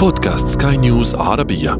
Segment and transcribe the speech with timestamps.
[0.00, 1.70] بودكاست سكاي نيوز عربية.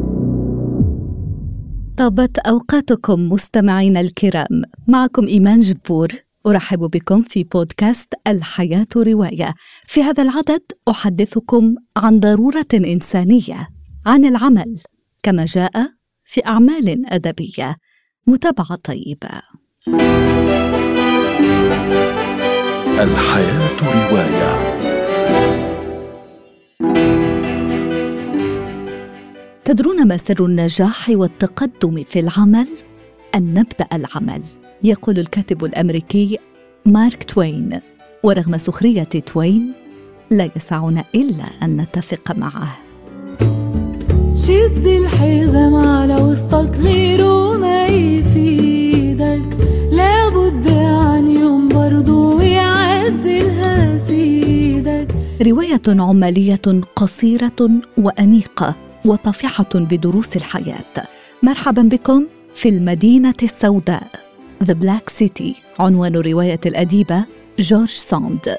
[1.96, 4.62] طابت أوقاتكم مستمعينا الكرام.
[4.88, 6.08] معكم إيمان جبور.
[6.46, 9.54] أرحب بكم في بودكاست الحياة رواية.
[9.86, 13.68] في هذا العدد أحدثكم عن ضرورة إنسانية
[14.06, 14.80] عن العمل
[15.22, 15.72] كما جاء
[16.24, 17.76] في أعمال أدبية.
[18.26, 19.42] متابعة طيبة.
[23.00, 24.49] الحياة رواية.
[29.70, 32.68] تدرون ما سر النجاح والتقدم في العمل؟
[33.34, 34.42] أن نبدأ العمل
[34.82, 36.38] يقول الكاتب الأمريكي
[36.86, 37.80] مارك توين.
[38.22, 39.72] ورغم سخرية توين
[40.30, 42.78] لا يسعنا إلا أن نتفق معه.
[44.34, 49.56] شد الحزام على وسطك غيره ما يفيدك.
[49.92, 58.89] لابد عن يوم برضو يعدلها سيدك رواية عماليه قصيرة وأنيقة.
[59.04, 61.04] وطافحه بدروس الحياة.
[61.42, 64.06] مرحبا بكم في المدينة السوداء.
[64.64, 67.24] The Black City عنوان روايه الأديبة
[67.58, 68.56] جورج ساند.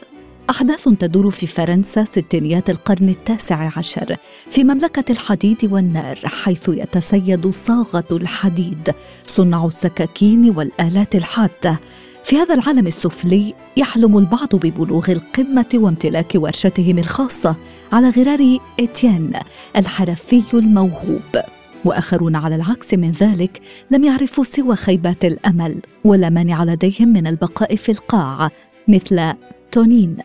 [0.50, 4.18] أحداث تدور في فرنسا ستينيات القرن التاسع عشر
[4.50, 8.94] في مملكة الحديد والنار حيث يتسيد صاغة الحديد
[9.28, 11.80] صنع السكاكين والآلات الحادة.
[12.32, 17.56] في هذا العالم السفلي يحلم البعض ببلوغ القمة وامتلاك ورشتهم الخاصة
[17.92, 19.40] على غرار إتيان
[19.76, 21.42] الحرفي الموهوب.
[21.86, 27.76] وآخرون على العكس من ذلك لم يعرفوا سوى خيبات الأمل ولا مانع لديهم من البقاء
[27.76, 28.50] في القاع
[28.88, 29.34] مثل
[29.72, 30.18] تونين.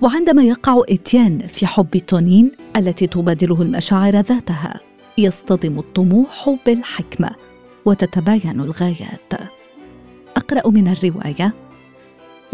[0.00, 4.80] وعندما يقع إتيان في حب تونين التي تبادله المشاعر ذاتها
[5.18, 7.30] يصطدم الطموح بالحكمة
[7.84, 9.53] وتتباين الغايات.
[10.44, 11.54] أقرأ من الرواية.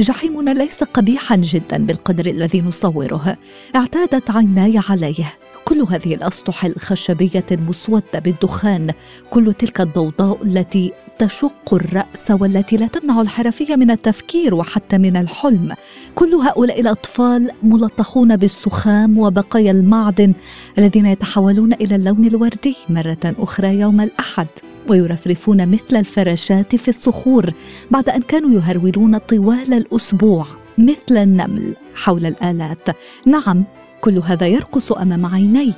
[0.01, 3.37] جحيمنا ليس قبيحا جدا بالقدر الذي نصوره.
[3.77, 5.33] اعتادت عيناي عليه.
[5.65, 8.93] كل هذه الأسطح الخشبية المسودة بالدخان.
[9.31, 15.75] كل تلك الضوضاء التي تشق الرأس والتي لا تمنع الحرفية من التفكير وحتى من الحلم
[16.15, 20.33] كل هؤلاء الأطفال ملطخون بالسخام وبقايا المعدن
[20.79, 24.47] الذين يتحولون إلى اللون الوردي مرة أخرى يوم الأحد
[24.89, 27.53] ويرفرفون مثل الفراشات في الصخور
[27.91, 30.47] بعد أن كانوا يهرولون طوال الأسبوع
[30.79, 32.89] مثل النمل حول الآلات
[33.27, 33.65] نعم
[34.01, 35.73] كل هذا يرقص أمام عيني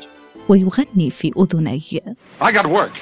[0.48, 1.82] ويغني في أذني
[2.40, 2.92] I got work.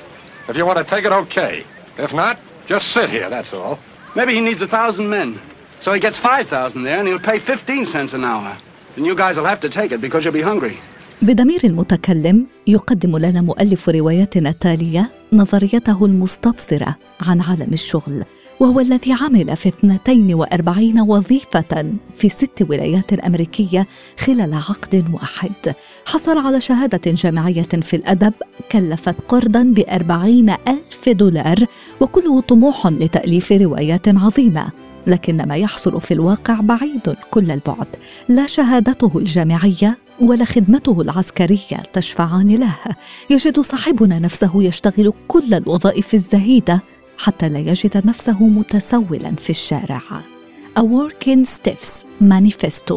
[0.49, 1.80] If you want to take it, okay.
[2.07, 2.37] If not,
[2.73, 3.79] just sit here, that's all.
[4.19, 5.29] Maybe he needs a thousand men.
[5.81, 8.57] So he gets 5,000 there and he'll pay 15 cents an hour.
[8.97, 10.79] And you guys will have to take it because you'll be hungry.
[11.23, 18.25] بضمير المتكلم يقدم لنا مؤلف روايتنا التاليه نظريته المستبصرة عن عالم الشغل
[18.61, 23.87] وهو الذي عمل في 42 وظيفة في ست ولايات أمريكية
[24.19, 25.75] خلال عقد واحد
[26.07, 28.33] حصل على شهادة جامعية في الأدب
[28.73, 31.67] كلفت قرضا بأربعين ألف دولار
[32.01, 34.71] وكله طموح لتأليف روايات عظيمة
[35.07, 37.87] لكن ما يحصل في الواقع بعيد كل البعد.
[38.29, 42.77] لا شهادته الجامعية ولا خدمته العسكرية تشفعان له.
[43.31, 46.83] يجد صاحبنا نفسه يشتغل كل الوظائف الزهيدة
[47.19, 50.01] حتى لا يجد نفسه متسولا في الشارع.
[50.79, 52.97] A Working Stiff's Manifesto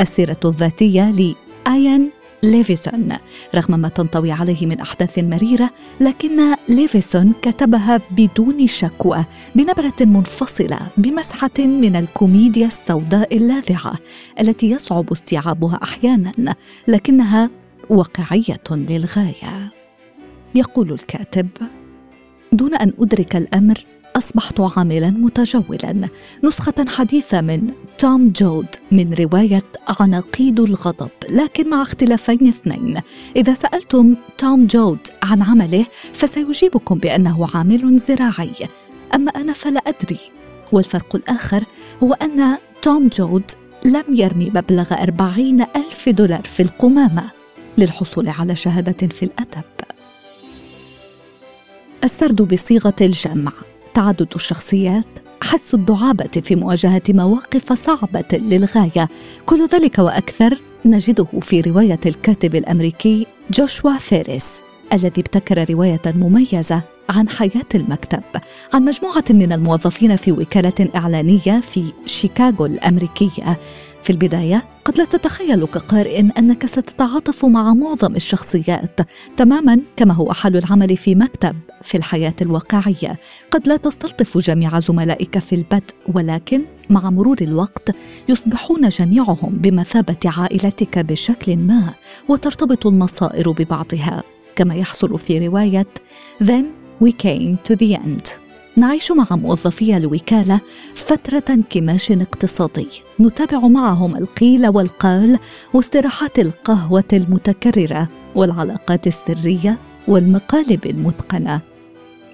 [0.00, 2.08] السيرة الذاتية لآيان
[2.44, 3.16] ليفيسون
[3.54, 9.24] رغم ما تنطوي عليه من أحداث مريرة لكن ليفيسون كتبها بدون شكوى
[9.54, 13.98] بنبرة منفصلة بمسحة من الكوميديا السوداء اللاذعة
[14.40, 16.54] التي يصعب استيعابها أحيانا
[16.88, 17.50] لكنها
[17.90, 19.72] واقعية للغاية.
[20.54, 21.48] يقول الكاتب
[22.52, 23.84] دون أن أدرك الأمر
[24.16, 26.08] اصبحت عاملا متجولا.
[26.44, 29.62] نسخة حديثة من توم جود من رواية
[30.00, 33.00] عناقيد الغضب لكن مع اختلافين اثنين.
[33.36, 38.68] إذا سألتم توم جود عن عمله فسيجيبكم بأنه عامل زراعي.
[39.14, 40.18] أما أنا فلا أدري.
[40.72, 41.64] والفرق الآخر
[42.02, 43.50] هو أن توم جود
[43.84, 47.30] لم يرمي مبلغ أربعين ألف دولار في القمامة
[47.78, 49.64] للحصول على شهادة في الأدب.
[52.04, 53.52] السرد بصيغة الجمع.
[53.94, 55.04] تعدد الشخصيات؟
[55.42, 59.08] حس الدعابة في مواجهة مواقف صعبة للغاية.
[59.46, 64.62] كل ذلك وأكثر نجده في رواية الكاتب الأمريكي جوشوا فيريس
[64.92, 68.22] الذي ابتكر رواية مميزة عن حياة المكتب.
[68.74, 73.58] عن مجموعة من الموظفين في وكالة إعلانية في شيكاغو الأمريكية.
[74.04, 79.00] في البداية قد لا تتخيل كقارئ أنك ستتعاطف مع معظم الشخصيات
[79.36, 83.18] تماما كما هو حال العمل في مكتب في الحياة الواقعية.
[83.50, 87.90] قد لا تستلطف جميع زملائك في البدء ولكن مع مرور الوقت
[88.28, 91.94] يصبحون جميعهم بمثابة عائلتك بشكل ما
[92.28, 94.22] وترتبط المصائر ببعضها
[94.56, 95.86] كما يحصل في رواية
[96.42, 96.64] Then
[97.04, 98.43] We Came to the End.
[98.76, 100.60] نعيش مع موظفي الوكالة
[100.94, 102.88] فترة انكماش اقتصادي.
[103.20, 105.38] نتابع معهم القيل والقال
[105.74, 109.78] واستراحات القهوة المتكررة والعلاقات السرية
[110.08, 111.60] والمقالب المتقنة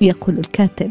[0.01, 0.91] يقول الكاتب.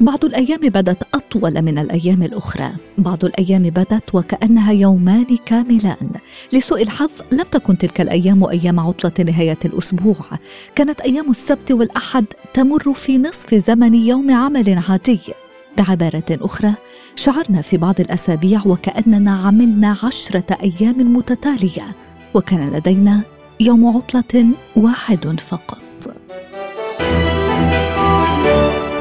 [0.00, 2.68] بعض الأيام بدت أطول من الأيام الأخرى.
[2.98, 6.10] بعض الأيام بدت وكأنها يومان كاملان.
[6.52, 10.16] لسوء الحظ لم تكن تلك الأيام أيام عطلة نهاية الأسبوع.
[10.74, 15.20] كانت أيام السبت والأحد تمر في نصف زمن يوم عمل عادي.
[15.78, 16.74] بعبارة أخرى
[17.16, 21.84] شعرنا في بعض الأسابيع وكأننا عملنا عشرة أيام متتالية.
[22.34, 23.20] وكان لدينا
[23.60, 24.46] يوم عطلة
[24.76, 25.85] واحد فقط.